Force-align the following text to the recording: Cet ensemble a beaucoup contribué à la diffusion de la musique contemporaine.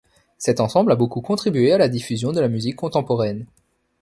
Cet 0.39 0.59
ensemble 0.59 0.91
a 0.91 0.95
beaucoup 0.95 1.21
contribué 1.21 1.73
à 1.73 1.77
la 1.77 1.87
diffusion 1.87 2.31
de 2.31 2.39
la 2.41 2.47
musique 2.47 2.75
contemporaine. 2.75 3.45